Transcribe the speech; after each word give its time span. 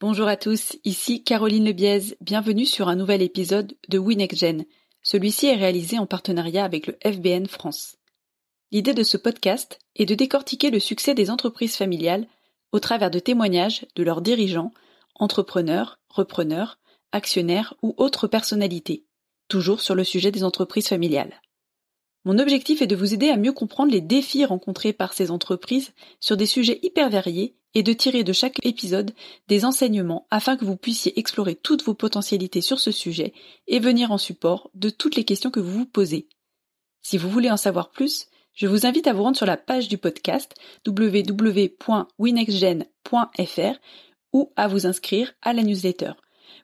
Bonjour 0.00 0.28
à 0.28 0.36
tous, 0.36 0.76
ici 0.84 1.24
Caroline 1.24 1.64
Lebiez, 1.64 2.16
bienvenue 2.20 2.66
sur 2.66 2.86
un 2.86 2.94
nouvel 2.94 3.20
épisode 3.20 3.76
de 3.88 3.98
WinXGen. 3.98 4.64
Celui-ci 5.02 5.46
est 5.46 5.56
réalisé 5.56 5.98
en 5.98 6.06
partenariat 6.06 6.64
avec 6.64 6.86
le 6.86 6.96
FBN 7.04 7.46
France. 7.46 7.96
L'idée 8.70 8.94
de 8.94 9.02
ce 9.02 9.16
podcast 9.16 9.80
est 9.96 10.06
de 10.06 10.14
décortiquer 10.14 10.70
le 10.70 10.78
succès 10.78 11.14
des 11.14 11.30
entreprises 11.30 11.74
familiales 11.74 12.28
au 12.70 12.78
travers 12.78 13.10
de 13.10 13.18
témoignages 13.18 13.86
de 13.96 14.04
leurs 14.04 14.22
dirigeants, 14.22 14.70
entrepreneurs, 15.16 15.98
repreneurs, 16.08 16.78
actionnaires 17.10 17.74
ou 17.82 17.92
autres 17.96 18.28
personnalités, 18.28 19.04
toujours 19.48 19.80
sur 19.80 19.96
le 19.96 20.04
sujet 20.04 20.30
des 20.30 20.44
entreprises 20.44 20.86
familiales. 20.86 21.40
Mon 22.28 22.38
objectif 22.38 22.82
est 22.82 22.86
de 22.86 22.94
vous 22.94 23.14
aider 23.14 23.30
à 23.30 23.38
mieux 23.38 23.54
comprendre 23.54 23.90
les 23.90 24.02
défis 24.02 24.44
rencontrés 24.44 24.92
par 24.92 25.14
ces 25.14 25.30
entreprises 25.30 25.94
sur 26.20 26.36
des 26.36 26.44
sujets 26.44 26.78
hyper 26.82 27.08
variés 27.08 27.56
et 27.72 27.82
de 27.82 27.94
tirer 27.94 28.22
de 28.22 28.34
chaque 28.34 28.62
épisode 28.66 29.12
des 29.48 29.64
enseignements 29.64 30.26
afin 30.30 30.58
que 30.58 30.66
vous 30.66 30.76
puissiez 30.76 31.18
explorer 31.18 31.54
toutes 31.54 31.84
vos 31.84 31.94
potentialités 31.94 32.60
sur 32.60 32.80
ce 32.80 32.90
sujet 32.90 33.32
et 33.66 33.78
venir 33.78 34.12
en 34.12 34.18
support 34.18 34.70
de 34.74 34.90
toutes 34.90 35.16
les 35.16 35.24
questions 35.24 35.50
que 35.50 35.58
vous 35.58 35.70
vous 35.70 35.86
posez. 35.86 36.28
Si 37.00 37.16
vous 37.16 37.30
voulez 37.30 37.50
en 37.50 37.56
savoir 37.56 37.88
plus, 37.88 38.26
je 38.52 38.66
vous 38.66 38.84
invite 38.84 39.06
à 39.06 39.14
vous 39.14 39.22
rendre 39.22 39.38
sur 39.38 39.46
la 39.46 39.56
page 39.56 39.88
du 39.88 39.96
podcast 39.96 40.54
www.winexgen.fr 40.86 43.78
ou 44.34 44.52
à 44.54 44.68
vous 44.68 44.86
inscrire 44.86 45.32
à 45.40 45.54
la 45.54 45.62
newsletter. 45.62 46.12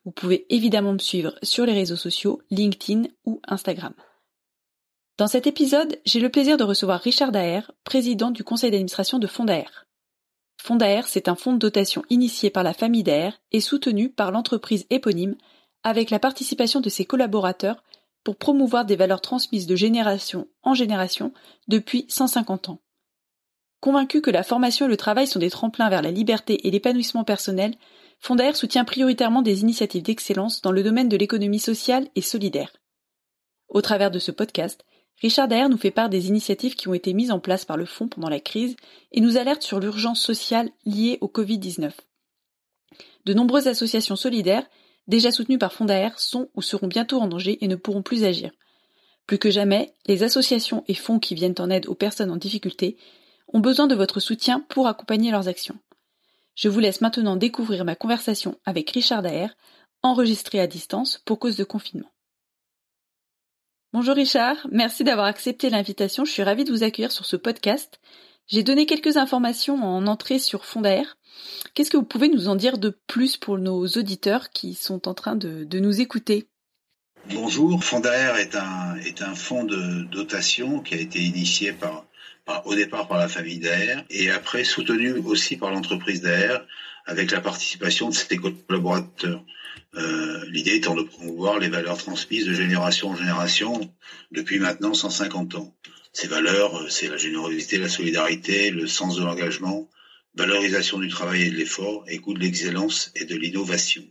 Vous 0.04 0.12
pouvez 0.12 0.44
évidemment 0.50 0.92
me 0.92 0.98
suivre 0.98 1.34
sur 1.42 1.64
les 1.64 1.72
réseaux 1.72 1.96
sociaux, 1.96 2.42
LinkedIn 2.50 3.04
ou 3.24 3.40
Instagram. 3.48 3.94
Dans 5.16 5.28
cet 5.28 5.46
épisode, 5.46 6.00
j'ai 6.04 6.18
le 6.18 6.28
plaisir 6.28 6.56
de 6.56 6.64
recevoir 6.64 7.00
Richard 7.00 7.30
Daher, 7.30 7.70
président 7.84 8.32
du 8.32 8.42
conseil 8.42 8.72
d'administration 8.72 9.20
de 9.20 9.28
Fondaer. 9.28 9.86
Fondaer, 10.60 11.02
c'est 11.06 11.28
un 11.28 11.36
fonds 11.36 11.52
de 11.52 11.58
dotation 11.58 12.02
initié 12.10 12.50
par 12.50 12.64
la 12.64 12.74
famille 12.74 13.04
Daher 13.04 13.30
et 13.52 13.60
soutenu 13.60 14.10
par 14.10 14.32
l'entreprise 14.32 14.86
éponyme 14.90 15.36
avec 15.84 16.10
la 16.10 16.18
participation 16.18 16.80
de 16.80 16.88
ses 16.88 17.04
collaborateurs 17.04 17.84
pour 18.24 18.34
promouvoir 18.34 18.86
des 18.86 18.96
valeurs 18.96 19.20
transmises 19.20 19.68
de 19.68 19.76
génération 19.76 20.48
en 20.64 20.74
génération 20.74 21.32
depuis 21.68 22.06
150 22.08 22.70
ans. 22.70 22.80
Convaincu 23.78 24.20
que 24.20 24.32
la 24.32 24.42
formation 24.42 24.86
et 24.86 24.88
le 24.88 24.96
travail 24.96 25.28
sont 25.28 25.38
des 25.38 25.50
tremplins 25.50 25.90
vers 25.90 26.02
la 26.02 26.10
liberté 26.10 26.66
et 26.66 26.72
l'épanouissement 26.72 27.22
personnel, 27.22 27.76
Fondaer 28.18 28.54
soutient 28.54 28.84
prioritairement 28.84 29.42
des 29.42 29.60
initiatives 29.60 30.02
d'excellence 30.02 30.60
dans 30.60 30.72
le 30.72 30.82
domaine 30.82 31.08
de 31.08 31.16
l'économie 31.16 31.60
sociale 31.60 32.08
et 32.16 32.22
solidaire. 32.22 32.72
Au 33.68 33.80
travers 33.80 34.10
de 34.10 34.18
ce 34.18 34.32
podcast, 34.32 34.84
Richard 35.22 35.48
Daher 35.48 35.68
nous 35.68 35.78
fait 35.78 35.90
part 35.90 36.08
des 36.08 36.28
initiatives 36.28 36.74
qui 36.74 36.88
ont 36.88 36.94
été 36.94 37.12
mises 37.12 37.30
en 37.30 37.40
place 37.40 37.64
par 37.64 37.76
le 37.76 37.86
fonds 37.86 38.08
pendant 38.08 38.28
la 38.28 38.40
crise 38.40 38.76
et 39.12 39.20
nous 39.20 39.36
alerte 39.36 39.62
sur 39.62 39.80
l'urgence 39.80 40.20
sociale 40.20 40.70
liée 40.84 41.18
au 41.20 41.28
Covid-19. 41.28 41.92
De 43.24 43.34
nombreuses 43.34 43.68
associations 43.68 44.16
solidaires, 44.16 44.66
déjà 45.06 45.30
soutenues 45.30 45.58
par 45.58 45.72
Fondaer, 45.72 46.10
sont 46.18 46.48
ou 46.54 46.62
seront 46.62 46.88
bientôt 46.88 47.20
en 47.20 47.28
danger 47.28 47.64
et 47.64 47.68
ne 47.68 47.76
pourront 47.76 48.02
plus 48.02 48.24
agir. 48.24 48.50
Plus 49.26 49.38
que 49.38 49.50
jamais, 49.50 49.94
les 50.06 50.22
associations 50.22 50.84
et 50.88 50.94
fonds 50.94 51.18
qui 51.18 51.34
viennent 51.34 51.54
en 51.58 51.70
aide 51.70 51.86
aux 51.86 51.94
personnes 51.94 52.30
en 52.30 52.36
difficulté 52.36 52.98
ont 53.52 53.60
besoin 53.60 53.86
de 53.86 53.94
votre 53.94 54.20
soutien 54.20 54.60
pour 54.68 54.86
accompagner 54.86 55.30
leurs 55.30 55.48
actions. 55.48 55.78
Je 56.54 56.68
vous 56.68 56.80
laisse 56.80 57.00
maintenant 57.00 57.36
découvrir 57.36 57.84
ma 57.84 57.96
conversation 57.96 58.58
avec 58.64 58.90
Richard 58.90 59.22
Daher, 59.22 59.48
enregistrée 60.02 60.60
à 60.60 60.66
distance 60.66 61.22
pour 61.24 61.38
cause 61.38 61.56
de 61.56 61.64
confinement. 61.64 62.13
Bonjour 63.94 64.16
Richard, 64.16 64.56
merci 64.72 65.04
d'avoir 65.04 65.26
accepté 65.26 65.70
l'invitation. 65.70 66.24
Je 66.24 66.32
suis 66.32 66.42
ravie 66.42 66.64
de 66.64 66.72
vous 66.72 66.82
accueillir 66.82 67.12
sur 67.12 67.24
ce 67.24 67.36
podcast. 67.36 68.00
J'ai 68.48 68.64
donné 68.64 68.86
quelques 68.86 69.18
informations 69.18 69.76
en 69.84 70.08
entrée 70.08 70.40
sur 70.40 70.64
Fondaer. 70.64 71.04
Qu'est-ce 71.74 71.92
que 71.92 71.96
vous 71.96 72.02
pouvez 72.02 72.28
nous 72.28 72.48
en 72.48 72.56
dire 72.56 72.78
de 72.78 72.98
plus 73.06 73.36
pour 73.36 73.56
nos 73.56 73.86
auditeurs 73.86 74.50
qui 74.50 74.74
sont 74.74 75.06
en 75.06 75.14
train 75.14 75.36
de, 75.36 75.78
nous 75.78 76.00
écouter? 76.00 76.48
Bonjour, 77.30 77.84
Fondaer 77.84 78.40
est 78.40 78.56
un, 78.56 78.96
est 78.96 79.22
un 79.22 79.36
fonds 79.36 79.62
de 79.62 80.02
dotation 80.10 80.80
qui 80.80 80.94
a 80.94 80.98
été 80.98 81.20
initié 81.20 81.72
au 82.64 82.74
départ 82.74 83.06
par 83.06 83.18
la 83.18 83.28
famille 83.28 83.60
Daer 83.60 84.04
et 84.10 84.28
après 84.28 84.64
soutenu 84.64 85.12
aussi 85.12 85.56
par 85.56 85.70
l'entreprise 85.70 86.20
Daer 86.20 86.66
avec 87.06 87.30
la 87.30 87.40
participation 87.40 88.08
de 88.08 88.14
ses 88.14 88.38
collaborateurs. 88.38 89.44
Euh, 89.96 90.44
l'idée 90.48 90.76
étant 90.76 90.94
de 90.94 91.02
promouvoir 91.02 91.58
les 91.58 91.68
valeurs 91.68 91.98
transmises 91.98 92.46
de 92.46 92.52
génération 92.52 93.10
en 93.10 93.16
génération 93.16 93.94
depuis 94.32 94.58
maintenant 94.58 94.94
150 94.94 95.54
ans. 95.54 95.76
Ces 96.12 96.26
valeurs, 96.26 96.76
euh, 96.76 96.88
c'est 96.88 97.08
la 97.08 97.16
générosité, 97.16 97.78
la 97.78 97.88
solidarité, 97.88 98.70
le 98.70 98.86
sens 98.86 99.16
de 99.16 99.24
l'engagement, 99.24 99.88
valorisation 100.34 100.98
du 100.98 101.08
travail 101.08 101.42
et 101.42 101.50
de 101.50 101.56
l'effort, 101.56 102.04
écoute 102.08 102.36
de 102.38 102.42
l'excellence 102.42 103.12
et 103.14 103.24
de 103.24 103.36
l'innovation. 103.36 104.04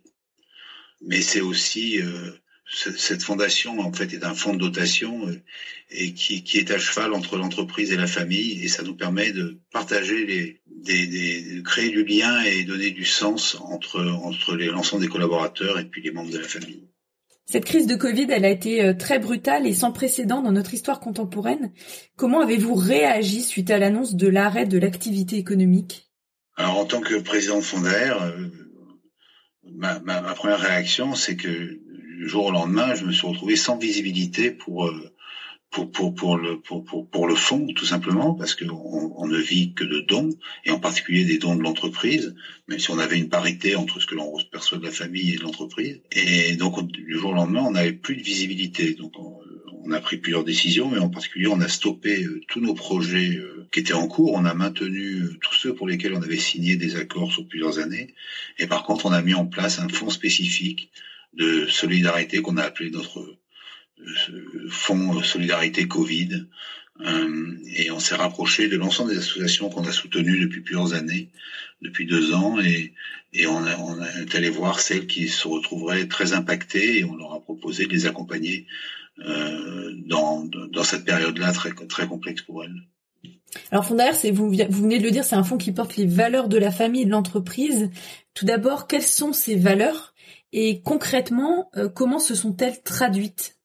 Mais 1.02 1.22
c'est 1.22 1.42
aussi 1.42 2.02
euh, 2.02 2.32
cette 2.74 3.24
fondation 3.24 3.80
en 3.80 3.94
fait 3.94 4.14
est 4.14 4.24
un 4.24 4.34
fonds 4.34 4.54
de 4.54 4.60
dotation 4.60 5.28
euh, 5.28 5.42
et 5.92 6.14
qui, 6.14 6.44
qui, 6.44 6.58
est 6.58 6.72
à 6.72 6.80
cheval 6.80 7.14
entre 7.14 7.38
l'entreprise 7.38 7.92
et 7.92 7.98
la 7.98 8.08
famille 8.08 8.64
et 8.64 8.68
ça 8.68 8.84
nous 8.84 8.96
permet 8.96 9.32
de 9.32 9.60
partager 9.72 10.26
les 10.26 10.62
des, 10.68 11.08
des, 11.08 11.56
de 11.56 11.62
créer 11.62 11.90
du 11.90 12.04
lien 12.04 12.42
et 12.44 12.64
donner 12.64 12.92
du 12.92 13.06
sens 13.06 13.56
entre 13.62 14.04
entre 14.24 14.56
l'ensemble 14.56 15.04
des 15.04 15.10
collaborateurs 15.10 15.80
et 15.80 15.86
puis 15.86 16.02
les 16.02 16.12
membres 16.12 16.32
de 16.32 16.40
la 16.40 16.48
famille. 16.48 16.88
Cette 17.46 17.66
crise 17.66 17.88
de 17.88 17.96
Covid, 17.96 18.28
elle 18.30 18.46
a 18.46 18.50
été 18.50 18.84
euh, 18.84 18.94
très 18.94 19.20
brutale 19.20 19.68
et 19.68 19.74
sans 19.74 19.92
précédent 19.92 20.42
dans 20.42 20.54
notre 20.54 20.74
histoire 20.74 21.00
contemporaine. 21.00 21.74
Comment 22.16 22.40
avez-vous 22.40 22.74
réagi 22.74 23.44
suite 23.44 23.70
à 23.70 23.78
l'annonce 23.78 24.16
de 24.16 24.28
l'arrêt 24.28 24.66
de 24.66 24.80
l'activité 24.80 25.38
économique? 25.38 26.10
Alors 26.56 26.78
en 26.78 26.86
tant 26.86 27.02
que 27.02 27.16
président 27.16 27.58
de 27.58 27.64
Fondaire, 27.64 28.22
euh, 28.24 28.48
ma, 29.74 30.00
ma, 30.00 30.22
ma 30.22 30.34
première 30.34 30.60
réaction, 30.60 31.16
c'est 31.16 31.36
que 31.36 31.80
du 32.24 32.30
jour 32.30 32.46
au 32.46 32.52
lendemain, 32.52 32.96
je 32.96 33.04
me 33.04 33.12
suis 33.12 33.28
retrouvé 33.28 33.58
sans 33.58 33.78
visibilité 33.78 34.50
pour 34.50 34.88
euh, 34.88 35.14
pour, 35.72 35.92
pour, 35.92 36.14
pour, 36.14 36.38
le, 36.38 36.62
pour, 36.62 36.86
pour, 36.86 37.10
pour 37.10 37.28
le 37.28 37.36
fond, 37.36 37.66
tout 37.76 37.86
simplement, 37.86 38.36
parce 38.36 38.54
qu'on 38.56 39.12
on 39.18 39.28
ne 39.28 39.40
vit 39.40 39.74
que 39.74 39.84
de 39.84 40.02
dons, 40.02 40.30
et 40.66 40.72
en 40.72 40.80
particulier 40.80 41.26
des 41.26 41.40
dons 41.40 41.56
de 41.56 41.64
l'entreprise, 41.64 42.36
même 42.68 42.80
si 42.80 42.92
on 42.92 43.00
avait 43.00 43.18
une 43.18 43.28
parité 43.28 43.76
entre 43.76 44.00
ce 44.00 44.06
que 44.06 44.14
l'on 44.14 44.38
perçoit 44.52 44.78
de 44.78 44.84
la 44.84 44.92
famille 44.92 45.34
et 45.34 45.38
de 45.38 45.42
l'entreprise. 45.42 46.00
Et 46.12 46.56
donc, 46.56 46.80
du 46.92 47.18
jour 47.18 47.32
au 47.32 47.34
lendemain, 47.34 47.64
on 47.66 47.72
n'avait 47.72 47.92
plus 47.92 48.16
de 48.16 48.22
visibilité. 48.22 48.94
Donc, 48.94 49.14
on, 49.18 49.92
a 49.92 50.00
pris 50.00 50.18
plusieurs 50.18 50.44
décisions, 50.44 50.90
mais 50.90 51.00
en 51.00 51.10
particulier, 51.10 51.48
on 51.48 51.60
a 51.60 51.68
stoppé 51.68 52.24
euh, 52.24 52.42
tous 52.48 52.62
nos 52.62 52.74
projets 52.74 53.36
euh, 53.36 53.68
qui 53.72 53.80
étaient 53.80 53.94
en 53.94 54.08
cours. 54.08 54.34
On 54.34 54.46
a 54.46 54.54
maintenu 54.54 55.24
tous 55.42 55.54
ceux 55.56 55.76
pour 55.76 55.88
lesquels 55.88 56.14
on 56.14 56.22
avait 56.22 56.38
signé 56.38 56.78
des 56.78 56.96
accords 56.96 57.32
sur 57.32 57.46
plusieurs 57.48 57.80
années. 57.80 58.16
Et 58.58 58.66
par 58.66 58.84
contre, 58.84 59.06
on 59.06 59.12
a 59.12 59.22
mis 59.22 59.34
en 59.34 59.46
place 59.46 59.80
un 59.80 59.90
fonds 59.90 60.10
spécifique 60.10 60.90
de 61.34 61.68
solidarité 61.68 62.42
qu'on 62.42 62.58
a 62.58 62.64
appelé 62.64 62.90
notre 62.92 63.20
euh, 63.20 64.68
fonds 64.70 65.22
solidarité 65.24 65.88
Covid. 65.88 66.46
Euh, 67.02 67.58
et 67.76 67.90
on 67.90 68.00
s'est 68.00 68.16
rapproché 68.16 68.68
de 68.68 68.78
l'ensemble 68.78 69.12
des 69.12 69.18
associations 69.18 69.70
qu'on 69.70 69.86
a 69.86 69.92
soutenues 69.92 70.40
depuis 70.40 70.62
plusieurs 70.62 70.94
années, 70.94 71.30
depuis 71.82 72.06
deux 72.06 72.34
ans, 72.34 72.60
et, 72.60 72.94
et 73.34 73.48
on, 73.48 73.66
est 73.66 74.36
allé 74.36 74.50
voir 74.50 74.80
celles 74.80 75.08
qui 75.08 75.28
se 75.28 75.48
retrouveraient 75.48 76.08
très 76.08 76.34
impactées 76.34 77.00
et 77.00 77.04
on 77.04 77.16
leur 77.16 77.34
a 77.34 77.42
proposé 77.42 77.88
de 77.88 77.92
les 77.92 78.06
accompagner 78.06 78.68
euh, 79.26 79.92
dans, 80.06 80.46
dans 80.46 80.84
cette 80.84 81.04
période-là 81.04 81.52
très, 81.52 81.72
très 81.72 82.08
complexe 82.08 82.44
pour 82.44 82.64
elles. 82.64 82.84
Alors 83.72 83.86
Fondaire, 83.86 84.16
c'est 84.16 84.32
vous, 84.32 84.50
vous 84.50 84.82
venez 84.84 85.00
de 85.00 85.04
le 85.04 85.12
dire, 85.12 85.24
c'est 85.24 85.36
un 85.36 85.44
fonds 85.44 85.58
qui 85.58 85.72
porte 85.72 85.96
les 85.96 86.06
valeurs 86.06 86.48
de 86.48 86.58
la 86.58 86.72
famille 86.72 87.04
et 87.04 87.06
de 87.06 87.12
l'entreprise. 87.12 87.90
Tout 88.34 88.46
d'abord, 88.46 88.88
quelles 88.88 89.04
sont 89.04 89.34
ces 89.34 89.56
valeurs? 89.56 90.13
Et 90.54 90.82
concrètement, 90.84 91.72
euh, 91.76 91.90
comment 91.90 92.20
se 92.20 92.36
sont-elles 92.36 92.82
traduites? 92.84 93.58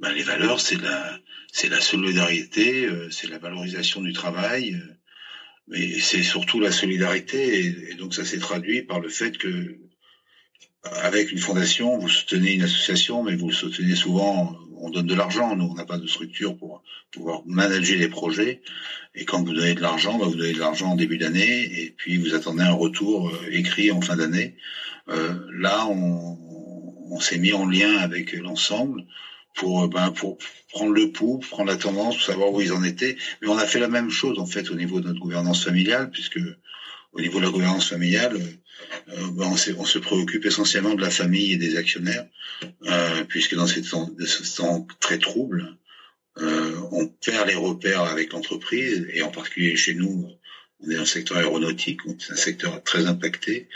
Ben, 0.00 0.12
Les 0.12 0.24
valeurs, 0.24 0.60
c'est 0.60 0.80
la, 0.82 1.18
c'est 1.52 1.68
la 1.68 1.80
solidarité, 1.80 2.86
euh, 2.86 3.08
c'est 3.10 3.28
la 3.28 3.38
valorisation 3.38 4.00
du 4.00 4.12
travail, 4.12 4.74
euh, 4.74 4.94
mais 5.68 6.00
c'est 6.00 6.24
surtout 6.24 6.58
la 6.58 6.72
solidarité. 6.72 7.64
Et, 7.90 7.94
donc 7.94 8.12
ça 8.12 8.24
s'est 8.24 8.40
traduit 8.40 8.82
par 8.82 8.98
le 8.98 9.08
fait 9.08 9.38
que, 9.38 9.78
avec 10.82 11.30
une 11.30 11.38
fondation, 11.38 11.96
vous 11.96 12.08
soutenez 12.08 12.54
une 12.54 12.62
association, 12.62 13.22
mais 13.22 13.36
vous 13.36 13.52
soutenez 13.52 13.94
souvent, 13.94 14.58
on 14.78 14.90
donne 14.90 15.06
de 15.06 15.14
l'argent. 15.14 15.54
Nous, 15.54 15.66
on 15.66 15.74
n'a 15.74 15.84
pas 15.84 15.98
de 15.98 16.08
structure 16.08 16.56
pour 16.56 16.82
pouvoir 17.12 17.42
manager 17.46 17.98
les 17.98 18.08
projets. 18.08 18.62
Et 19.14 19.24
quand 19.24 19.44
vous 19.44 19.52
donnez 19.52 19.74
de 19.74 19.80
l'argent, 19.80 20.18
ben, 20.18 20.26
vous 20.26 20.34
donnez 20.34 20.54
de 20.54 20.58
l'argent 20.58 20.88
en 20.88 20.96
début 20.96 21.18
d'année, 21.18 21.82
et 21.82 21.94
puis 21.96 22.16
vous 22.16 22.34
attendez 22.34 22.62
un 22.64 22.72
retour 22.72 23.32
écrit 23.52 23.92
en 23.92 24.00
fin 24.00 24.16
d'année. 24.16 24.56
Euh, 25.10 25.34
là, 25.52 25.86
on, 25.86 26.38
on 27.10 27.20
s'est 27.20 27.38
mis 27.38 27.52
en 27.52 27.66
lien 27.66 27.98
avec 27.98 28.32
l'ensemble 28.32 29.04
pour 29.54 29.88
ben 29.88 30.10
pour 30.12 30.38
prendre 30.70 30.92
le 30.92 31.10
pouls, 31.10 31.38
prendre 31.38 31.70
la 31.70 31.76
tendance, 31.76 32.16
pour 32.16 32.24
savoir 32.24 32.52
où 32.52 32.60
ils 32.60 32.72
en 32.72 32.84
étaient. 32.84 33.16
Mais 33.42 33.48
on 33.48 33.58
a 33.58 33.66
fait 33.66 33.80
la 33.80 33.88
même 33.88 34.10
chose 34.10 34.38
en 34.38 34.46
fait 34.46 34.70
au 34.70 34.74
niveau 34.74 35.00
de 35.00 35.08
notre 35.08 35.20
gouvernance 35.20 35.64
familiale, 35.64 36.10
puisque 36.10 36.40
au 37.12 37.20
niveau 37.20 37.40
de 37.40 37.44
la 37.44 37.50
gouvernance 37.50 37.88
familiale, 37.88 38.36
euh, 39.08 39.30
ben 39.32 39.46
on, 39.46 39.80
on, 39.80 39.84
se 39.84 39.98
préoccupe 39.98 40.46
essentiellement 40.46 40.94
de 40.94 41.02
la 41.02 41.10
famille 41.10 41.52
et 41.52 41.56
des 41.56 41.76
actionnaires, 41.76 42.26
euh, 42.86 43.24
puisque 43.24 43.56
dans 43.56 43.66
ces 43.66 43.82
temps, 43.82 44.08
temps 44.56 44.86
très 45.00 45.18
trouble, 45.18 45.76
euh, 46.38 46.76
on 46.92 47.06
perd 47.06 47.48
les 47.48 47.56
repères 47.56 48.02
avec 48.02 48.32
l'entreprise 48.32 49.08
et 49.12 49.22
en 49.22 49.30
particulier 49.30 49.76
chez 49.76 49.94
nous 49.94 50.30
on 50.82 50.90
est 50.90 50.94
dans 50.94 51.00
le 51.00 51.06
secteur 51.06 51.38
aéronautique, 51.38 52.00
c'est 52.18 52.32
un 52.32 52.36
secteur 52.36 52.82
très 52.82 53.06
impacté, 53.06 53.68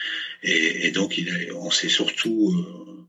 et, 0.42 0.90
donc 0.90 1.18
il 1.18 1.52
on 1.54 1.70
s'est 1.70 1.88
surtout, 1.88 2.52
euh, 2.52 3.06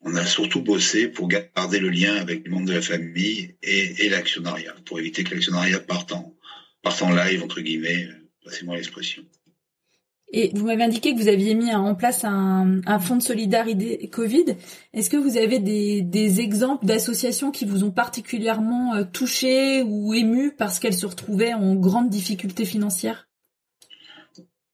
on 0.00 0.14
a 0.16 0.26
surtout 0.26 0.62
bossé 0.62 1.08
pour 1.08 1.28
garder 1.28 1.78
le 1.78 1.88
lien 1.88 2.14
avec 2.16 2.44
le 2.44 2.50
monde 2.50 2.66
de 2.66 2.74
la 2.74 2.82
famille 2.82 3.56
et, 3.62 4.08
l'actionnariat, 4.08 4.74
pour 4.84 4.98
éviter 4.98 5.24
que 5.24 5.34
l'actionnariat 5.34 5.80
parte 5.80 6.12
en, 6.12 6.36
parte 6.82 7.02
en 7.02 7.14
live 7.14 7.42
entre 7.42 7.60
guillemets, 7.60 8.08
passez-moi 8.44 8.76
l'expression. 8.76 9.24
Et 10.36 10.50
vous 10.52 10.66
m'avez 10.66 10.82
indiqué 10.82 11.14
que 11.14 11.20
vous 11.20 11.28
aviez 11.28 11.54
mis 11.54 11.72
en 11.72 11.94
place 11.94 12.24
un, 12.24 12.98
fonds 12.98 13.14
de 13.14 13.22
solidarité 13.22 14.08
Covid. 14.08 14.56
Est-ce 14.92 15.08
que 15.08 15.16
vous 15.16 15.36
avez 15.36 15.60
des, 15.60 16.40
exemples 16.40 16.86
d'associations 16.86 17.52
qui 17.52 17.64
vous 17.64 17.84
ont 17.84 17.92
particulièrement 17.92 18.96
euh, 18.96 19.04
touché 19.04 19.82
ou 19.82 20.12
ému 20.12 20.50
parce 20.50 20.80
qu'elles 20.80 20.96
se 20.96 21.06
retrouvaient 21.06 21.54
en 21.54 21.76
grande 21.76 22.10
difficulté 22.10 22.64
financière? 22.64 23.28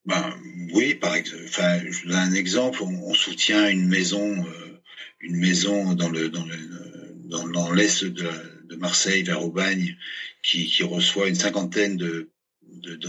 Ben, 0.05 0.33
Oui, 0.73 0.95
par 0.95 1.13
exemple. 1.13 1.45
Je 1.91 2.01
vous 2.01 2.07
donne 2.07 2.17
un 2.17 2.33
exemple. 2.33 2.81
On, 2.81 3.13
soutient 3.13 3.69
une 3.69 3.87
maison, 3.87 4.43
euh, 4.43 4.81
une 5.19 5.37
maison 5.37 5.93
dans 5.93 6.09
le 6.09 6.29
dans 6.29 6.43
le 6.43 7.51
dans, 7.53 7.71
l'est 7.71 8.03
de, 8.03 8.29
Marseille 8.77 9.21
vers 9.21 9.45
Aubagne 9.45 9.95
qui 10.41 10.81
reçoit 10.81 11.27
une 11.27 11.35
cinquantaine 11.35 11.97
de 11.97 12.31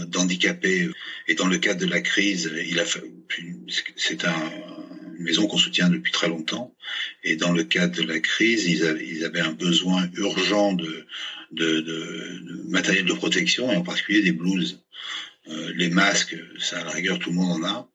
d'handicapés. 0.07 0.89
Et 1.27 1.35
dans 1.35 1.47
le 1.47 1.57
cadre 1.57 1.79
de 1.79 1.89
la 1.89 2.01
crise, 2.01 2.51
il 2.67 2.79
a 2.79 2.85
c'est 3.95 4.25
un, 4.25 4.51
une 5.17 5.23
maison 5.23 5.47
qu'on 5.47 5.57
soutient 5.57 5.89
depuis 5.89 6.11
très 6.11 6.27
longtemps. 6.27 6.75
Et 7.23 7.35
dans 7.35 7.51
le 7.51 7.63
cadre 7.63 7.95
de 7.95 8.03
la 8.03 8.19
crise, 8.19 8.65
ils 8.67 8.85
avaient, 8.85 9.07
ils 9.07 9.25
avaient 9.25 9.41
un 9.41 9.53
besoin 9.53 10.09
urgent 10.15 10.73
de, 10.73 11.05
de, 11.51 11.81
de, 11.81 12.63
matériel 12.69 13.05
de 13.05 13.13
protection 13.13 13.71
et 13.71 13.75
en 13.75 13.83
particulier 13.83 14.21
des 14.21 14.31
blouses. 14.31 14.83
Euh, 15.49 15.73
les 15.75 15.89
masques, 15.89 16.37
ça 16.59 16.79
à 16.79 16.83
la 16.85 16.91
rigueur 16.91 17.19
tout 17.19 17.29
le 17.29 17.35
monde 17.35 17.63
en 17.63 17.67
a. 17.67 17.89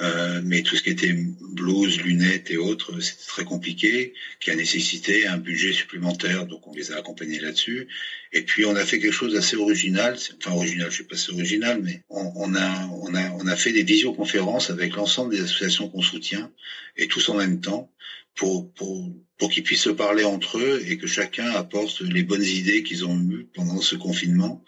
Euh, 0.00 0.40
mais 0.44 0.62
tout 0.62 0.76
ce 0.76 0.82
qui 0.82 0.90
était 0.90 1.16
blouse, 1.40 2.00
lunettes 2.00 2.50
et 2.50 2.56
autres, 2.56 3.00
c'était 3.00 3.26
très 3.26 3.44
compliqué, 3.44 4.14
qui 4.38 4.50
a 4.50 4.54
nécessité 4.54 5.26
un 5.26 5.38
budget 5.38 5.72
supplémentaire, 5.72 6.46
donc 6.46 6.66
on 6.68 6.74
les 6.74 6.92
a 6.92 6.98
accompagnés 6.98 7.40
là-dessus. 7.40 7.88
Et 8.32 8.42
puis 8.42 8.64
on 8.64 8.76
a 8.76 8.84
fait 8.84 9.00
quelque 9.00 9.12
chose 9.12 9.32
d'assez 9.32 9.56
original, 9.56 10.16
enfin 10.38 10.52
original, 10.52 10.90
je 10.90 10.98
sais 10.98 11.04
pas 11.04 11.16
si 11.16 11.32
original, 11.32 11.80
mais 11.82 12.02
on, 12.10 12.54
a, 12.54 12.86
on, 12.86 13.14
a, 13.14 13.30
on 13.32 13.46
a 13.46 13.56
fait 13.56 13.72
des 13.72 13.82
visioconférences 13.82 14.70
avec 14.70 14.94
l'ensemble 14.94 15.34
des 15.34 15.40
associations 15.40 15.88
qu'on 15.88 16.02
soutient, 16.02 16.52
et 16.96 17.08
tous 17.08 17.28
en 17.30 17.34
même 17.34 17.60
temps, 17.60 17.90
pour, 18.38 18.72
pour, 18.74 19.12
pour 19.36 19.50
qu'ils 19.50 19.64
puissent 19.64 19.82
se 19.82 19.90
parler 19.90 20.22
entre 20.22 20.58
eux 20.58 20.80
et 20.86 20.96
que 20.96 21.08
chacun 21.08 21.50
apporte 21.50 22.00
les 22.02 22.22
bonnes 22.22 22.44
idées 22.44 22.84
qu'ils 22.84 23.04
ont 23.04 23.18
eues 23.18 23.48
pendant 23.52 23.80
ce 23.80 23.96
confinement. 23.96 24.64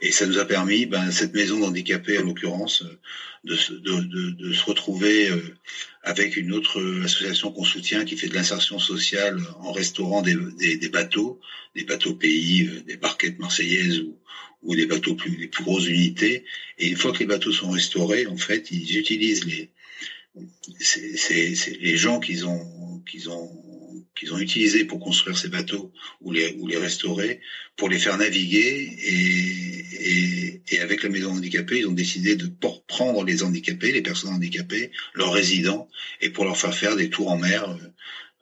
Et 0.00 0.10
ça 0.10 0.26
nous 0.26 0.38
a 0.38 0.44
permis, 0.44 0.86
ben, 0.86 1.08
cette 1.12 1.32
maison 1.32 1.60
d'handicapés 1.60 2.18
en 2.18 2.24
l'occurrence, 2.24 2.84
de, 3.44 3.54
de, 3.54 4.00
de, 4.00 4.30
de, 4.30 4.52
se 4.52 4.64
retrouver 4.64 5.30
euh, 5.30 5.40
avec 6.02 6.36
une 6.36 6.52
autre 6.52 6.82
association 7.04 7.52
qu'on 7.52 7.64
soutient 7.64 8.04
qui 8.04 8.16
fait 8.16 8.28
de 8.28 8.34
l'insertion 8.34 8.80
sociale 8.80 9.40
en 9.60 9.70
restaurant 9.70 10.20
des, 10.20 10.36
des, 10.58 10.76
des, 10.76 10.88
bateaux, 10.88 11.40
des 11.76 11.84
bateaux 11.84 12.14
pays, 12.14 12.66
euh, 12.66 12.82
des 12.82 12.96
barquettes 12.96 13.38
marseillaises 13.38 14.00
ou, 14.00 14.18
ou 14.62 14.74
des 14.74 14.86
bateaux 14.86 15.14
plus, 15.14 15.36
les 15.36 15.48
plus 15.48 15.62
grosses 15.62 15.86
unités. 15.86 16.44
Et 16.78 16.88
une 16.88 16.96
fois 16.96 17.12
que 17.12 17.20
les 17.20 17.26
bateaux 17.26 17.52
sont 17.52 17.70
restaurés, 17.70 18.26
en 18.26 18.36
fait, 18.36 18.72
ils 18.72 18.98
utilisent 18.98 19.44
les, 19.44 19.70
c'est 20.78 21.78
les 21.80 21.96
gens 21.96 22.20
qu'ils 22.20 22.46
ont 22.46 23.02
qu'ils 23.10 23.28
ont 23.30 23.50
qu'ils 24.16 24.32
ont 24.32 24.38
utilisés 24.38 24.84
pour 24.84 25.00
construire 25.00 25.36
ces 25.36 25.48
bateaux 25.48 25.92
ou 26.20 26.32
les 26.32 26.56
ou 26.58 26.66
les 26.66 26.78
restaurer 26.78 27.40
pour 27.76 27.88
les 27.88 27.98
faire 27.98 28.16
naviguer 28.16 28.90
et, 29.02 29.84
et, 30.10 30.62
et 30.70 30.78
avec 30.80 31.02
la 31.02 31.10
maison 31.10 31.32
handicapée 31.32 31.80
ils 31.80 31.88
ont 31.88 31.92
décidé 31.92 32.36
de 32.36 32.50
prendre 32.86 33.24
les 33.24 33.42
handicapés 33.42 33.92
les 33.92 34.02
personnes 34.02 34.32
handicapées 34.32 34.90
leurs 35.14 35.32
résidents 35.32 35.88
et 36.20 36.30
pour 36.30 36.44
leur 36.44 36.56
faire 36.56 36.74
faire 36.74 36.96
des 36.96 37.10
tours 37.10 37.30
en 37.30 37.36
mer 37.36 37.76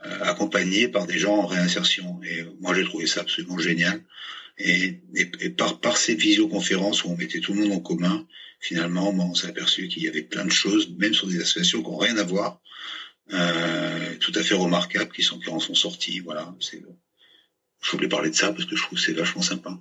euh, 0.06 0.18
accompagnés 0.22 0.88
par 0.88 1.06
des 1.06 1.18
gens 1.18 1.36
en 1.36 1.46
réinsertion. 1.46 2.20
Et 2.22 2.42
moi 2.60 2.74
j'ai 2.74 2.84
trouvé 2.84 3.06
ça 3.06 3.20
absolument 3.20 3.58
génial. 3.58 4.02
Et, 4.56 5.00
et, 5.14 5.50
par 5.50 5.78
par 5.80 5.98
ces 5.98 6.14
visioconférences 6.14 7.04
où 7.04 7.10
on 7.10 7.16
mettait 7.16 7.40
tout 7.40 7.52
le 7.52 7.60
monde 7.60 7.72
en 7.72 7.80
commun 7.80 8.26
finalement, 8.60 9.10
on 9.10 9.34
s'est 9.34 9.48
aperçu 9.48 9.88
qu'il 9.88 10.04
y 10.04 10.08
avait 10.08 10.22
plein 10.22 10.44
de 10.44 10.50
choses, 10.50 10.90
même 10.98 11.14
sur 11.14 11.26
des 11.26 11.40
associations 11.40 11.82
qui 11.82 11.90
n'ont 11.90 11.96
rien 11.96 12.16
à 12.18 12.24
voir, 12.24 12.60
euh, 13.32 14.16
tout 14.20 14.32
à 14.34 14.42
fait 14.42 14.54
remarquables, 14.54 15.10
qui, 15.12 15.22
sont, 15.22 15.38
qui 15.38 15.48
en 15.48 15.58
sont 15.58 15.74
sorties. 15.74 16.20
Voilà, 16.20 16.54
je 17.80 17.90
voulais 17.90 18.08
parler 18.08 18.30
de 18.30 18.34
ça 18.34 18.52
parce 18.52 18.66
que 18.66 18.76
je 18.76 18.82
trouve 18.82 18.98
que 18.98 19.04
c'est 19.04 19.12
vachement 19.12 19.42
sympa. 19.42 19.78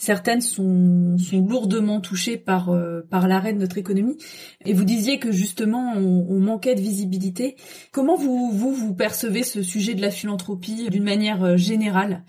Certaines 0.00 0.40
sont, 0.40 1.16
lourdement 1.32 2.00
touchées 2.00 2.36
par 2.36 2.68
euh, 2.68 3.00
par 3.10 3.26
l'arrêt 3.26 3.52
de 3.52 3.58
notre 3.58 3.78
économie. 3.78 4.16
Et 4.64 4.72
vous 4.72 4.84
disiez 4.84 5.18
que 5.18 5.32
justement 5.32 5.94
on, 5.96 6.38
manquait 6.38 6.76
de 6.76 6.80
visibilité. 6.80 7.56
Comment 7.90 8.14
vous 8.14 8.52
vous 8.52 8.94
percevez 8.94 9.42
ce 9.42 9.60
sujet 9.64 9.94
de 9.94 10.00
la 10.00 10.12
philanthropie 10.12 10.88
d'une 10.88 11.02
manière 11.02 11.42
euh, 11.42 11.56
générale? 11.56 12.24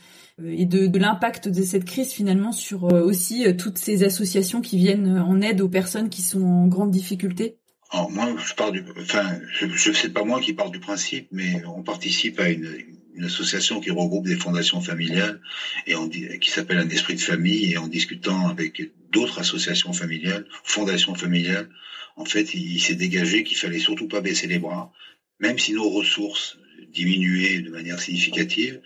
Et 0.46 0.66
de, 0.66 0.98
l'impact 0.98 1.48
de 1.48 1.64
cette 1.64 1.86
crise 1.86 2.12
finalement 2.12 2.52
sur 2.52 2.86
euh, 2.86 3.02
aussi 3.02 3.46
euh, 3.46 3.54
toutes 3.54 3.78
ces 3.78 4.04
associations 4.04 4.62
qui 4.62 4.78
viennent 4.78 5.20
en 5.20 5.42
aide 5.42 5.62
aux 5.62 5.70
personnes 5.70 6.10
qui 6.10 6.22
sont 6.22 6.42
en 6.42 6.68
grande 6.68 6.92
difficulté. 6.92 7.58
Alors 7.92 8.12
moi, 8.12 8.36
je 8.38 8.54
pars 8.54 8.72
du, 8.72 8.84
enfin, 9.02 9.40
je, 9.52 9.92
sais 9.92 10.10
pas 10.10 10.24
moi 10.24 10.40
qui 10.40 10.54
parle 10.54 10.72
du 10.72 10.80
principe, 10.80 11.28
mais 11.32 11.64
on 11.66 11.82
participe 11.82 12.40
à 12.40 12.50
une, 12.50 12.68
association 13.22 13.82
qui 13.82 13.92
regroupe 13.92 14.26
des 14.26 14.38
fondations 14.38 14.80
familiales 14.80 15.42
et 15.88 15.94
qui 16.40 16.52
s'appelle 16.52 16.78
un 16.78 16.88
esprit 16.88 17.16
de 17.16 17.20
famille 17.20 17.74
et 17.74 17.78
en 17.78 17.90
discutant 17.90 18.48
avec 18.48 18.94
d'autres 19.12 19.40
associations 19.40 19.92
familiales, 19.92 20.46
fondations 20.64 21.14
familiales, 21.16 21.68
en 22.16 22.24
fait, 22.24 22.54
il 22.54 22.80
s'est 22.80 22.96
dégagé 22.96 23.44
qu'il 23.44 23.58
fallait 23.58 23.80
surtout 23.80 24.08
pas 24.08 24.22
baisser 24.22 24.48
les 24.48 24.58
bras, 24.58 24.94
même 25.42 25.60
si 25.60 25.74
nos 25.74 25.90
ressources 25.90 26.58
diminuaient 26.94 27.60
de 27.60 27.70
manière 27.72 28.00
significative, 28.00 28.80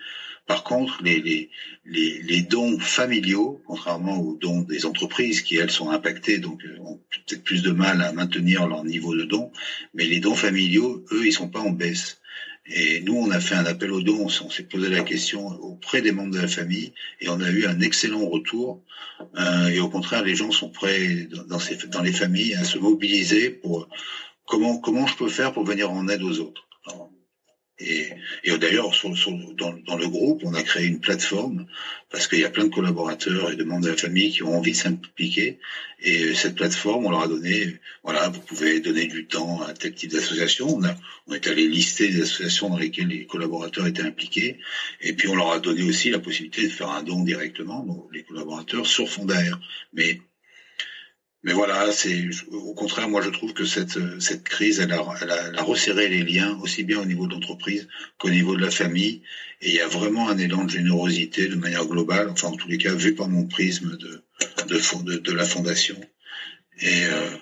par 0.45 0.63
contre, 0.63 1.01
les, 1.03 1.21
les, 1.21 1.49
les, 1.85 2.21
les, 2.21 2.41
dons 2.41 2.77
familiaux, 2.77 3.61
contrairement 3.65 4.17
aux 4.19 4.35
dons 4.35 4.61
des 4.61 4.85
entreprises 4.85 5.41
qui, 5.41 5.55
elles, 5.55 5.71
sont 5.71 5.89
impactées, 5.89 6.39
donc 6.39 6.63
euh, 6.65 6.77
ont 6.81 6.99
peut-être 7.09 7.43
plus 7.43 7.61
de 7.61 7.71
mal 7.71 8.01
à 8.01 8.11
maintenir 8.11 8.67
leur 8.67 8.83
niveau 8.83 9.15
de 9.15 9.23
dons, 9.23 9.51
mais 9.93 10.05
les 10.05 10.19
dons 10.19 10.35
familiaux, 10.35 11.05
eux, 11.11 11.25
ils 11.25 11.31
sont 11.31 11.47
pas 11.47 11.61
en 11.61 11.71
baisse. 11.71 12.19
Et 12.65 13.01
nous, 13.01 13.15
on 13.15 13.31
a 13.31 13.39
fait 13.39 13.55
un 13.55 13.65
appel 13.65 13.91
aux 13.91 14.01
dons, 14.01 14.25
on 14.25 14.49
s'est 14.49 14.63
posé 14.63 14.89
la 14.89 15.03
question 15.03 15.47
auprès 15.47 16.01
des 16.01 16.11
membres 16.11 16.33
de 16.33 16.41
la 16.41 16.47
famille, 16.47 16.93
et 17.21 17.29
on 17.29 17.39
a 17.39 17.49
eu 17.49 17.65
un 17.65 17.79
excellent 17.79 18.25
retour. 18.25 18.81
Euh, 19.37 19.67
et 19.67 19.79
au 19.79 19.89
contraire, 19.89 20.23
les 20.23 20.35
gens 20.35 20.51
sont 20.51 20.69
prêts 20.69 21.27
dans, 21.47 21.59
ces, 21.59 21.77
dans 21.87 22.01
les 22.01 22.13
familles 22.13 22.55
à 22.55 22.63
se 22.65 22.77
mobiliser 22.77 23.49
pour 23.49 23.87
comment 24.45 24.77
comment 24.79 25.07
je 25.07 25.15
peux 25.15 25.29
faire 25.29 25.53
pour 25.53 25.63
venir 25.63 25.89
en 25.91 26.07
aide 26.09 26.23
aux 26.23 26.39
autres. 26.39 26.67
Et, 27.79 28.09
d'ailleurs, 28.59 28.91
dans, 29.57 29.97
le 29.97 30.07
groupe, 30.07 30.41
on 30.45 30.53
a 30.53 30.61
créé 30.61 30.85
une 30.85 30.99
plateforme 30.99 31.65
parce 32.11 32.27
qu'il 32.27 32.39
y 32.39 32.45
a 32.45 32.49
plein 32.51 32.65
de 32.65 32.73
collaborateurs 32.73 33.51
et 33.51 33.55
de 33.55 33.63
membres 33.63 33.85
de 33.85 33.89
la 33.89 33.97
famille 33.97 34.31
qui 34.31 34.43
ont 34.43 34.55
envie 34.55 34.73
de 34.73 34.77
s'impliquer. 34.77 35.59
Et 35.99 36.35
cette 36.35 36.55
plateforme, 36.55 37.07
on 37.07 37.09
leur 37.09 37.23
a 37.23 37.27
donné, 37.27 37.79
voilà, 38.03 38.29
vous 38.29 38.41
pouvez 38.41 38.79
donner 38.79 39.07
du 39.07 39.25
temps 39.25 39.63
à 39.63 39.73
tel 39.73 39.95
type 39.95 40.11
d'association. 40.11 40.79
On, 41.27 41.33
est 41.33 41.47
allé 41.47 41.67
lister 41.67 42.09
des 42.09 42.21
associations 42.21 42.69
dans 42.69 42.77
lesquelles 42.77 43.07
les 43.07 43.25
collaborateurs 43.25 43.87
étaient 43.87 44.03
impliqués. 44.03 44.59
Et 45.01 45.13
puis 45.13 45.27
on 45.27 45.35
leur 45.35 45.51
a 45.51 45.59
donné 45.59 45.81
aussi 45.83 46.11
la 46.11 46.19
possibilité 46.19 46.63
de 46.63 46.71
faire 46.71 46.89
un 46.89 47.01
don 47.01 47.23
directement, 47.23 48.07
les 48.13 48.23
collaborateurs, 48.23 48.85
sur 48.85 49.09
Fondaire. 49.09 49.59
Mais 49.93 50.21
mais 51.43 51.53
voilà, 51.53 51.91
c'est 51.91 52.29
au 52.51 52.73
contraire, 52.73 53.09
moi 53.09 53.21
je 53.21 53.29
trouve 53.29 53.53
que 53.53 53.65
cette 53.65 53.99
cette 54.21 54.43
crise, 54.43 54.79
elle 54.79 54.93
a, 54.93 55.03
elle, 55.21 55.31
a, 55.31 55.47
elle 55.47 55.55
a 55.57 55.63
resserré 55.63 56.07
les 56.07 56.23
liens 56.23 56.57
aussi 56.61 56.83
bien 56.83 56.99
au 56.99 57.05
niveau 57.05 57.27
de 57.27 57.33
l'entreprise 57.33 57.87
qu'au 58.17 58.29
niveau 58.29 58.55
de 58.55 58.61
la 58.61 58.71
famille. 58.71 59.21
Et 59.61 59.69
il 59.69 59.75
y 59.75 59.81
a 59.81 59.87
vraiment 59.87 60.29
un 60.29 60.37
élan 60.37 60.63
de 60.63 60.69
générosité 60.69 61.47
de 61.47 61.55
manière 61.55 61.85
globale, 61.85 62.29
enfin 62.29 62.47
en 62.49 62.55
tous 62.55 62.69
les 62.69 62.77
cas 62.77 62.93
vu 62.93 63.13
par 63.13 63.27
mon 63.27 63.45
prisme 63.45 63.97
de 63.97 64.23
de, 64.67 65.03
de, 65.03 65.17
de 65.17 65.31
la 65.33 65.45
fondation. 65.45 65.99
Et, 66.79 67.05
euh, 67.05 67.37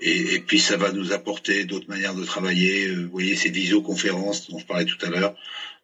et, 0.00 0.40
puis 0.40 0.58
ça 0.58 0.76
va 0.76 0.90
nous 0.92 1.12
apporter 1.12 1.64
d'autres 1.64 1.88
manières 1.88 2.14
de 2.14 2.24
travailler. 2.24 2.88
Euh, 2.88 3.04
vous 3.04 3.10
voyez 3.10 3.36
ces 3.36 3.50
visioconférences 3.50 4.48
dont 4.48 4.58
je 4.58 4.66
parlais 4.66 4.86
tout 4.86 5.04
à 5.04 5.10
l'heure, 5.10 5.34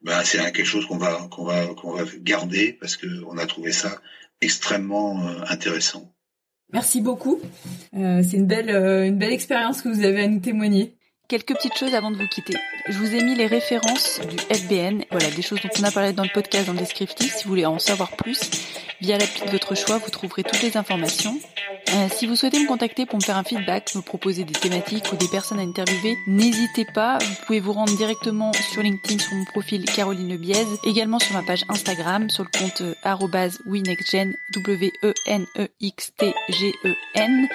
ben, 0.02 0.23
c'est 0.25 0.38
quelque 0.52 0.64
chose 0.64 0.87
qu'on 0.87 0.99
va 0.99 1.28
qu'on 1.30 1.44
va 1.44 1.66
qu'on 1.75 1.92
va 1.92 2.04
garder 2.20 2.73
parce 2.73 2.96
que 2.96 3.06
on 3.26 3.38
a 3.38 3.46
trouvé 3.46 3.73
ça 3.73 4.00
extrêmement 4.40 5.28
euh, 5.28 5.40
intéressant. 5.49 6.15
Merci 6.73 7.00
beaucoup. 7.00 7.40
Euh, 7.96 8.23
c'est 8.28 8.37
une 8.37 8.46
belle, 8.46 8.70
euh, 8.70 9.06
une 9.06 9.18
belle 9.18 9.32
expérience 9.32 9.82
que 9.82 9.88
vous 9.88 10.04
avez 10.04 10.25
à 10.25 10.28
nous 10.28 10.40
témoigner. 10.40 10.96
Quelques 11.28 11.54
petites 11.54 11.76
choses 11.76 11.94
avant 11.94 12.11
de 12.11 12.16
vous 12.16 12.28
quitter. 12.28 12.54
Je 12.88 12.99
vous 12.99 13.14
ai 13.14 13.23
mis 13.25 13.35
les 13.35 13.46
références 13.46 14.20
du 14.28 14.37
FBN, 14.37 15.04
voilà, 15.11 15.28
des 15.30 15.42
choses 15.42 15.61
dont 15.61 15.68
on 15.80 15.82
a 15.82 15.90
parlé 15.90 16.12
dans 16.12 16.23
le 16.23 16.30
podcast, 16.32 16.66
dans 16.66 16.73
le 16.73 16.78
descriptif, 16.78 17.35
si 17.35 17.44
vous 17.44 17.50
voulez 17.50 17.66
en 17.66 17.80
savoir 17.80 18.16
plus. 18.16 18.40
Via 19.00 19.18
l'appli 19.18 19.44
de 19.44 19.50
votre 19.50 19.74
choix, 19.74 19.98
vous 19.98 20.10
trouverez 20.10 20.42
toutes 20.42 20.62
les 20.62 20.76
informations. 20.76 21.38
Euh, 21.94 22.08
si 22.10 22.26
vous 22.26 22.34
souhaitez 22.34 22.58
me 22.60 22.66
contacter 22.66 23.06
pour 23.06 23.18
me 23.18 23.22
faire 23.22 23.36
un 23.36 23.44
feedback, 23.44 23.94
me 23.94 24.00
proposer 24.00 24.44
des 24.44 24.54
thématiques 24.54 25.12
ou 25.12 25.16
des 25.16 25.28
personnes 25.28 25.58
à 25.58 25.62
interviewer, 25.62 26.16
n'hésitez 26.26 26.86
pas. 26.94 27.18
Vous 27.18 27.46
pouvez 27.46 27.60
vous 27.60 27.72
rendre 27.72 27.94
directement 27.96 28.52
sur 28.52 28.82
LinkedIn 28.82 29.18
sur 29.18 29.34
mon 29.34 29.44
profil 29.44 29.84
Caroline 29.84 30.28
Lebiez, 30.30 30.66
également 30.84 31.18
sur 31.18 31.34
ma 31.34 31.42
page 31.42 31.64
Instagram 31.68 32.30
sur 32.30 32.44
le 32.44 32.58
compte 32.58 32.80
euh, 32.80 32.94
@winextgen 33.66 34.32
w 34.54 34.90
e 35.04 35.12
n 35.26 35.46
e 35.58 35.68
x 35.80 36.12
t 36.16 36.34
g 36.48 36.72
e 36.84 36.94
n. 37.14 37.48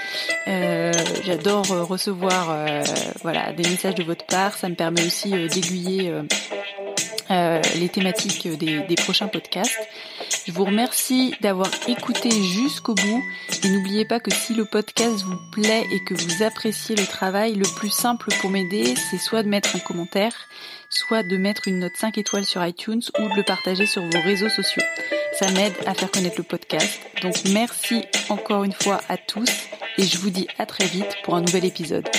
Euh, 0.48 0.92
J'adore 1.26 1.72
euh, 1.72 1.84
recevoir 1.84 2.56
voilà 3.22 3.52
des 3.52 3.68
messages 3.68 3.96
de 3.96 4.04
votre 4.04 4.26
part. 4.26 4.56
Ça 4.56 4.70
me 4.70 4.76
permet 4.76 5.06
aussi 5.06 5.32
d'aiguiller 5.32 6.14
euh, 7.32 7.62
les 7.80 7.88
thématiques 7.88 8.48
des, 8.58 8.82
des, 8.82 8.96
prochains 8.96 9.28
podcasts. 9.28 9.80
Je 10.46 10.52
vous 10.52 10.66
remercie 10.66 11.34
d'avoir 11.42 11.70
écouté 11.88 12.30
jusqu'au 12.30 12.94
bout 12.94 13.24
et 13.64 13.70
n'oubliez 13.70 14.06
pas 14.06 14.20
que 14.20 14.32
si 14.32 14.54
le 14.54 14.66
podcast 14.66 15.22
vous 15.22 15.38
plaît 15.52 15.86
et 15.92 16.04
que 16.04 16.14
vous 16.14 16.44
appréciez 16.44 16.96
le 16.96 17.06
travail, 17.06 17.56
le 17.56 17.68
plus 17.78 17.90
simple 17.90 18.30
pour 18.42 18.50
m'aider, 18.50 18.96
c'est 18.96 19.18
soit 19.18 19.44
de 19.44 19.48
mettre 19.48 19.76
un 19.76 19.80
commentaire, 19.80 20.34
soit 20.90 21.24
de 21.24 21.38
mettre 21.38 21.68
une 21.68 21.80
note 21.80 21.96
5 21.96 22.18
étoiles 22.18 22.46
sur 22.46 22.66
iTunes 22.66 23.02
ou 23.20 23.30
de 23.30 23.36
le 23.36 23.44
partager 23.44 23.86
sur 23.86 24.04
vos 24.04 24.22
réseaux 24.22 24.50
sociaux. 24.50 24.84
Ça 25.34 25.50
m'aide 25.52 25.74
à 25.86 25.94
faire 25.94 26.12
connaître 26.12 26.38
le 26.38 26.44
podcast. 26.44 27.00
Donc 27.22 27.36
merci 27.50 28.04
encore 28.30 28.66
une 28.66 28.74
fois 28.74 29.00
à 29.08 29.16
tous 29.16 29.50
et 29.98 30.04
je 30.04 30.18
vous 30.18 30.32
dis 30.32 30.48
à 30.58 30.66
très 30.66 30.86
vite 30.86 31.16
pour 31.24 31.36
un 31.36 31.42
nouvel 31.42 31.64
épisode. 31.64 32.10